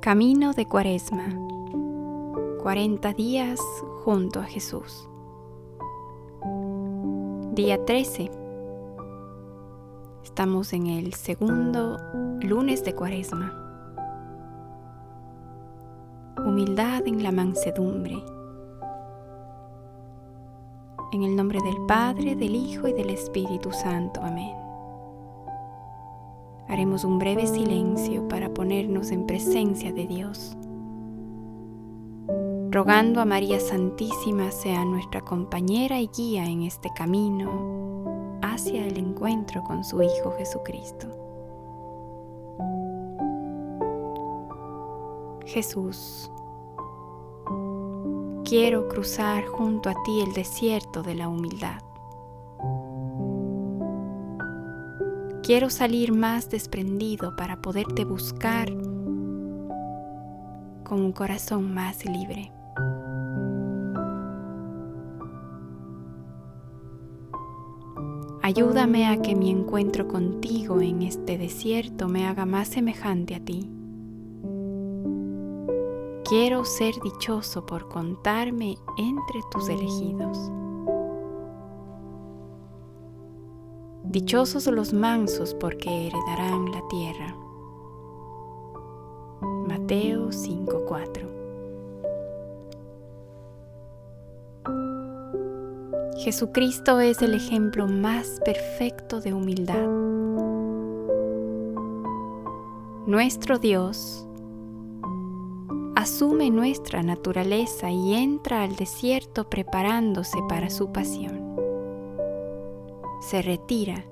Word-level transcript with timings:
Camino 0.00 0.54
de 0.54 0.64
Cuaresma. 0.64 1.26
40 2.62 3.12
días 3.12 3.60
junto 4.02 4.40
a 4.40 4.44
Jesús. 4.44 5.06
Día 7.52 7.84
13. 7.84 8.30
Estamos 10.24 10.72
en 10.72 10.86
el 10.86 11.12
segundo 11.12 11.98
lunes 12.40 12.82
de 12.82 12.94
Cuaresma. 12.94 13.52
Humildad 16.46 17.06
en 17.06 17.22
la 17.22 17.30
mansedumbre. 17.30 18.24
En 21.12 21.24
el 21.24 21.36
nombre 21.36 21.58
del 21.62 21.76
Padre, 21.86 22.36
del 22.36 22.54
Hijo 22.54 22.88
y 22.88 22.94
del 22.94 23.10
Espíritu 23.10 23.70
Santo. 23.70 24.22
Amén. 24.22 24.69
Haremos 26.70 27.02
un 27.02 27.18
breve 27.18 27.48
silencio 27.48 28.28
para 28.28 28.54
ponernos 28.54 29.10
en 29.10 29.26
presencia 29.26 29.92
de 29.92 30.06
Dios, 30.06 30.56
rogando 32.70 33.20
a 33.20 33.24
María 33.24 33.58
Santísima 33.58 34.52
sea 34.52 34.84
nuestra 34.84 35.20
compañera 35.20 36.00
y 36.00 36.08
guía 36.16 36.46
en 36.46 36.62
este 36.62 36.88
camino 36.94 38.38
hacia 38.42 38.86
el 38.86 38.98
encuentro 38.98 39.64
con 39.64 39.82
su 39.82 40.00
Hijo 40.00 40.32
Jesucristo. 40.38 41.08
Jesús, 45.46 46.30
quiero 48.44 48.86
cruzar 48.86 49.44
junto 49.46 49.90
a 49.90 49.94
ti 50.04 50.20
el 50.20 50.32
desierto 50.34 51.02
de 51.02 51.16
la 51.16 51.28
humildad 51.28 51.89
Quiero 55.42 55.70
salir 55.70 56.12
más 56.12 56.50
desprendido 56.50 57.34
para 57.34 57.62
poderte 57.62 58.04
buscar 58.04 58.70
con 60.84 61.00
un 61.00 61.12
corazón 61.12 61.72
más 61.72 62.04
libre. 62.04 62.52
Ayúdame 68.42 69.06
a 69.06 69.22
que 69.22 69.34
mi 69.34 69.50
encuentro 69.50 70.08
contigo 70.08 70.80
en 70.80 71.02
este 71.02 71.38
desierto 71.38 72.08
me 72.08 72.26
haga 72.26 72.44
más 72.44 72.68
semejante 72.68 73.34
a 73.34 73.40
ti. 73.40 73.70
Quiero 76.28 76.64
ser 76.64 76.94
dichoso 77.02 77.64
por 77.64 77.88
contarme 77.88 78.76
entre 78.98 79.40
tus 79.50 79.68
elegidos. 79.68 80.50
Dichosos 84.10 84.66
los 84.66 84.92
mansos 84.92 85.54
porque 85.54 86.08
heredarán 86.08 86.72
la 86.72 86.82
tierra. 86.88 87.36
Mateo 89.68 90.32
5:4 90.32 91.28
Jesucristo 96.24 96.98
es 96.98 97.22
el 97.22 97.34
ejemplo 97.34 97.86
más 97.86 98.40
perfecto 98.44 99.20
de 99.20 99.32
humildad. 99.32 99.86
Nuestro 103.06 103.60
Dios 103.60 104.26
asume 105.94 106.50
nuestra 106.50 107.04
naturaleza 107.04 107.92
y 107.92 108.14
entra 108.14 108.64
al 108.64 108.74
desierto 108.74 109.48
preparándose 109.48 110.40
para 110.48 110.68
su 110.68 110.90
pasión 110.90 111.49
se 113.20 113.42
retira 113.42 114.04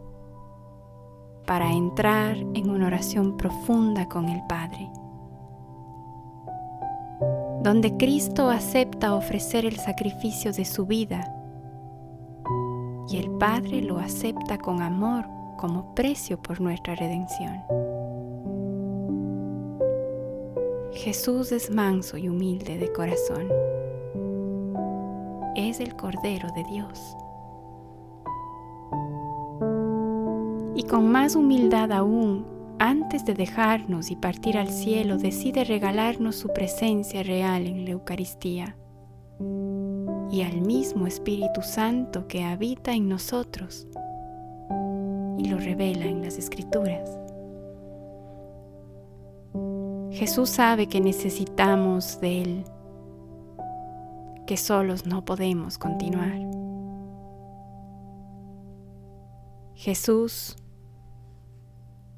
para 1.47 1.73
entrar 1.73 2.37
en 2.37 2.69
una 2.71 2.87
oración 2.87 3.37
profunda 3.37 4.07
con 4.09 4.29
el 4.29 4.43
Padre, 4.47 4.91
donde 7.63 7.97
Cristo 7.97 8.51
acepta 8.51 9.15
ofrecer 9.15 9.65
el 9.65 9.77
sacrificio 9.77 10.53
de 10.53 10.65
su 10.65 10.87
vida 10.87 11.35
y 13.09 13.17
el 13.17 13.31
Padre 13.33 13.81
lo 13.81 13.99
acepta 13.99 14.59
con 14.59 14.83
amor 14.83 15.25
como 15.57 15.95
precio 15.95 16.41
por 16.41 16.61
nuestra 16.61 16.95
redención. 16.95 17.63
Jesús 20.93 21.53
es 21.53 21.71
manso 21.71 22.19
y 22.19 22.29
humilde 22.29 22.77
de 22.77 22.93
corazón. 22.93 23.49
Es 25.57 25.81
el 25.81 25.97
Cordero 25.97 26.49
de 26.55 26.65
Dios. 26.65 27.17
Y 30.79 30.85
con 30.85 31.11
más 31.11 31.35
humildad 31.35 31.91
aún, 31.91 32.47
antes 32.79 33.25
de 33.25 33.35
dejarnos 33.35 34.13
y 34.13 34.17
partir 34.17 34.57
al 34.57 34.69
cielo, 34.69 35.19
decide 35.19 35.65
regalarnos 35.65 36.37
su 36.37 36.53
presencia 36.53 37.25
real 37.25 37.67
en 37.67 37.85
la 37.85 37.91
Eucaristía 37.91 38.77
y 40.31 40.43
al 40.43 40.61
mismo 40.61 41.09
Espíritu 41.09 41.63
Santo 41.63 42.29
que 42.29 42.45
habita 42.45 42.93
en 42.93 43.09
nosotros 43.09 43.89
y 45.37 45.49
lo 45.49 45.59
revela 45.59 46.05
en 46.05 46.23
las 46.23 46.39
Escrituras. 46.39 47.11
Jesús 50.13 50.49
sabe 50.49 50.87
que 50.87 51.01
necesitamos 51.01 52.21
de 52.21 52.43
Él, 52.43 52.65
que 54.47 54.57
solos 54.57 55.07
no 55.07 55.25
podemos 55.25 55.77
continuar. 55.77 56.39
Jesús 59.75 60.57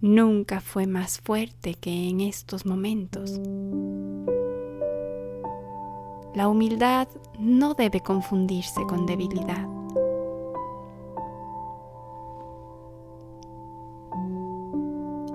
nunca 0.00 0.61
fue 0.61 0.87
más 0.87 1.21
fuerte 1.21 1.75
que 1.75 2.09
en 2.09 2.21
estos 2.21 2.65
momentos. 2.65 3.41
La 6.34 6.49
humildad 6.49 7.09
no 7.38 7.75
debe 7.75 8.00
confundirse 8.00 8.83
con 8.87 9.06
debilidad. 9.06 9.69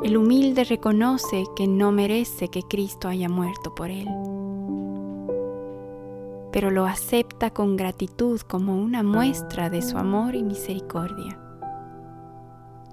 El 0.03 0.17
humilde 0.17 0.63
reconoce 0.63 1.45
que 1.55 1.67
no 1.67 1.91
merece 1.91 2.47
que 2.49 2.61
Cristo 2.61 3.07
haya 3.07 3.27
muerto 3.27 3.73
por 3.73 3.89
él, 3.89 4.07
pero 6.51 6.69
lo 6.69 6.85
acepta 6.85 7.49
con 7.49 7.75
gratitud 7.75 8.39
como 8.41 8.77
una 8.77 9.01
muestra 9.03 9.69
de 9.69 9.81
su 9.81 9.97
amor 9.97 10.35
y 10.35 10.43
misericordia 10.43 11.44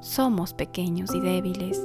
somos 0.03 0.53
pequeños 0.53 1.15
y 1.15 1.21
débiles, 1.21 1.81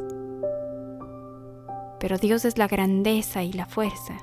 pero 2.00 2.18
Dios 2.18 2.46
es 2.46 2.58
la 2.58 2.68
grandeza 2.68 3.44
y 3.44 3.54
la 3.54 3.68
fuerza. 3.68 4.16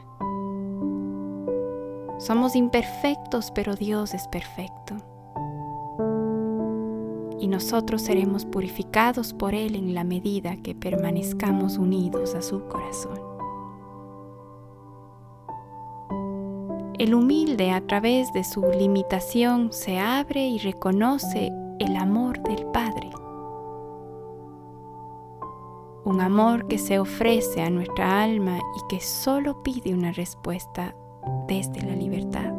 Somos 2.18 2.56
imperfectos, 2.56 3.52
pero 3.52 3.76
Dios 3.76 4.12
es 4.12 4.26
perfecto. 4.28 4.96
Y 7.38 7.46
nosotros 7.46 8.02
seremos 8.02 8.44
purificados 8.44 9.32
por 9.32 9.54
Él 9.54 9.76
en 9.76 9.94
la 9.94 10.02
medida 10.02 10.56
que 10.56 10.74
permanezcamos 10.74 11.78
unidos 11.78 12.34
a 12.34 12.42
su 12.42 12.66
corazón. 12.66 13.20
El 16.98 17.14
humilde 17.14 17.70
a 17.70 17.80
través 17.86 18.32
de 18.32 18.42
su 18.42 18.62
limitación 18.76 19.72
se 19.72 19.98
abre 20.00 20.46
y 20.46 20.58
reconoce 20.58 21.52
el 21.78 21.96
amor 21.96 22.42
del 22.42 22.66
Padre 22.66 23.10
un 26.04 26.20
amor 26.20 26.66
que 26.66 26.78
se 26.78 26.98
ofrece 26.98 27.62
a 27.62 27.70
nuestra 27.70 28.22
alma 28.22 28.58
y 28.58 28.88
que 28.88 29.00
solo 29.00 29.62
pide 29.62 29.94
una 29.94 30.12
respuesta 30.12 30.94
desde 31.48 31.82
la 31.82 31.96
libertad. 31.96 32.52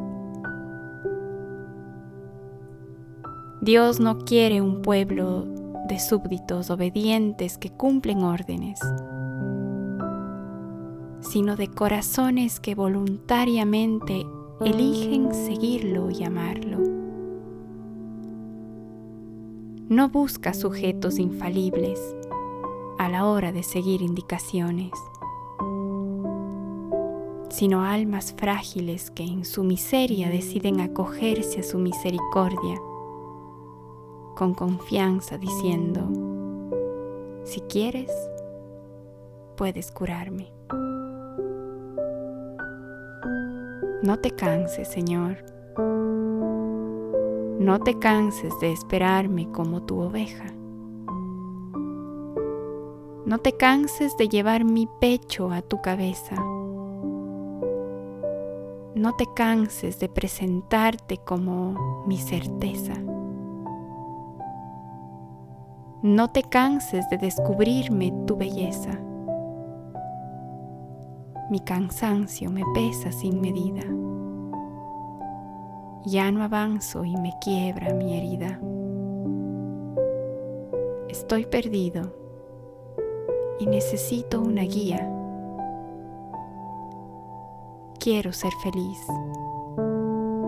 Dios 3.62 4.00
no 4.00 4.20
quiere 4.20 4.62
un 4.62 4.82
pueblo 4.82 5.46
de 5.88 6.00
súbditos 6.00 6.70
obedientes 6.70 7.58
que 7.58 7.72
cumplen 7.72 8.24
órdenes, 8.24 8.80
sino 11.22 11.56
de 11.56 11.68
corazones 11.68 12.60
que 12.60 12.76
voluntariamente 12.76 14.26
eligen 14.62 15.34
seguirlo 15.34 16.10
y 16.10 16.24
amarlo. 16.24 16.80
No 19.88 20.10
busca 20.10 20.54
sujetos 20.54 21.20
infalibles, 21.20 22.16
a 22.98 23.10
la 23.10 23.26
hora 23.26 23.52
de 23.52 23.64
seguir 23.64 24.02
indicaciones, 24.02 24.92
sino 27.50 27.84
almas 27.84 28.34
frágiles 28.38 29.12
que 29.12 29.24
en 29.24 29.46
su 29.46 29.64
miseria 29.64 30.30
deciden 30.30 30.82
acogerse 30.82 31.60
a 31.60 31.64
su 31.64 31.78
misericordia 31.78 32.80
con 34.36 34.54
confianza 34.54 35.38
diciendo, 35.38 36.10
si 37.44 37.62
quieres, 37.62 38.12
puedes 39.56 39.92
curarme. 39.92 40.52
No 44.04 44.20
te 44.20 44.32
canses, 44.32 44.88
Señor. 44.88 45.38
No 47.60 47.80
te 47.80 47.98
canses 47.98 48.60
de 48.60 48.72
esperarme 48.72 49.50
como 49.52 49.84
tu 49.84 50.00
oveja. 50.00 50.55
No 53.26 53.40
te 53.40 53.54
canses 53.54 54.16
de 54.18 54.30
llevar 54.30 54.66
mi 54.66 54.88
pecho 55.02 55.52
a 55.52 55.64
tu 55.64 55.82
cabeza, 55.82 56.36
No 58.94 59.14
te 59.16 59.26
canses 59.36 60.00
de 60.00 60.08
presentarte 60.08 61.18
como 61.18 62.06
mi 62.08 62.18
certeza. 62.18 62.94
No 66.02 66.30
te 66.30 66.44
canses 66.44 67.10
de 67.10 67.18
descubrirme 67.18 68.14
tu 68.26 68.38
belleza. 68.38 68.92
Mi 71.50 71.60
cansancio 71.60 72.50
me 72.52 72.64
pesa 72.74 73.12
sin 73.12 73.42
medida. 73.42 73.82
Ya 76.06 76.32
no 76.32 76.44
avanzo 76.44 77.04
y 77.04 77.18
me 77.18 77.34
quiebra 77.42 77.94
mi 77.96 78.18
herida. 78.18 78.60
Estoy 81.10 81.46
perdido 81.48 82.25
y 83.60 83.66
necesito 83.68 84.42
una 84.42 84.64
guía. 84.64 85.10
Quiero 88.00 88.34
ser 88.34 88.52
feliz, 88.62 89.00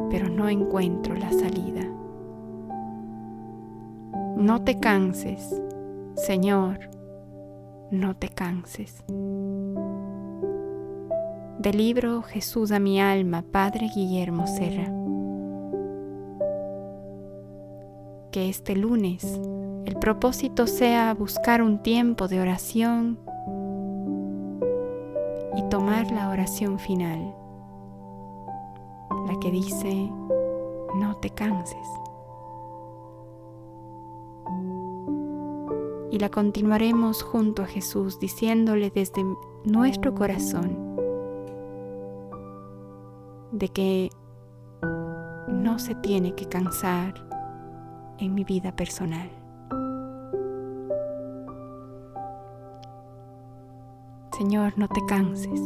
pero 0.10 0.30
no 0.30 0.50
encuentro 0.50 1.16
la 1.16 1.32
salida. 1.32 1.84
No 4.36 4.64
te 4.64 4.80
canses, 4.80 5.62
Señor, 6.16 6.90
no 7.90 8.16
te 8.16 8.30
canses. 8.30 9.04
Del 11.60 11.78
libro 11.78 12.22
Jesús 12.22 12.72
a 12.72 12.80
mi 12.80 13.02
alma, 13.02 13.44
Padre 13.52 13.90
Guillermo 13.94 14.46
Serra. 14.46 14.94
Que 18.32 18.50
este 18.50 18.76
lunes 18.76 19.40
el 19.88 19.96
propósito 19.96 20.68
sea 20.68 21.14
buscar 21.14 21.62
un 21.62 21.82
tiempo 21.82 22.28
de 22.28 22.42
oración 22.42 23.18
y 25.56 25.64
tomar 25.70 26.12
la 26.12 26.30
oración 26.30 26.78
final, 26.78 27.34
la 29.30 29.40
que 29.40 29.50
dice, 29.50 30.12
no 31.00 31.16
te 31.22 31.30
canses. 31.30 31.88
Y 36.12 36.20
la 36.20 36.28
continuaremos 36.28 37.24
junto 37.24 37.64
a 37.64 37.66
Jesús 37.66 38.20
diciéndole 38.20 38.90
desde 38.90 39.24
nuestro 39.64 40.14
corazón 40.14 40.98
de 43.54 43.70
que 43.70 44.10
no 45.48 45.80
se 45.80 45.96
tiene 45.96 46.36
que 46.36 46.46
cansar 46.50 47.14
en 48.20 48.34
mi 48.34 48.44
vida 48.44 48.76
personal. 48.76 49.37
Señor, 54.38 54.74
no 54.78 54.88
te 54.88 55.04
canses. 55.08 55.60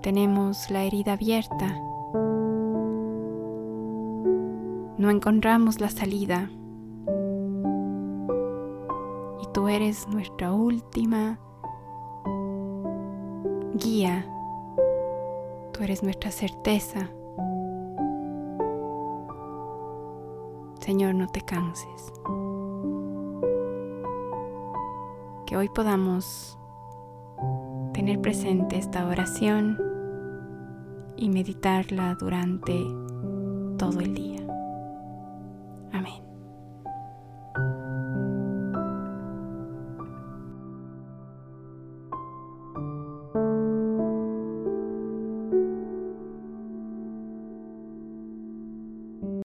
Tenemos 0.00 0.70
la 0.70 0.84
herida 0.84 1.14
abierta. 1.14 1.76
No 4.96 5.10
encontramos 5.10 5.80
la 5.80 5.90
salida. 5.90 6.48
Y 9.42 9.46
tú 9.52 9.66
eres 9.66 10.06
nuestra 10.06 10.52
última 10.52 11.40
guía. 13.74 14.24
Tú 15.72 15.82
eres 15.82 16.04
nuestra 16.04 16.30
certeza. 16.30 17.10
Señor, 20.78 21.16
no 21.16 21.26
te 21.26 21.40
canses. 21.40 22.12
Que 25.52 25.58
hoy 25.58 25.68
podamos 25.68 26.58
tener 27.92 28.22
presente 28.22 28.78
esta 28.78 29.06
oración 29.06 29.78
y 31.14 31.28
meditarla 31.28 32.14
durante 32.14 32.72
todo 33.76 34.00
el 34.00 34.14
día. 34.14 34.40
Amén. 35.92 36.31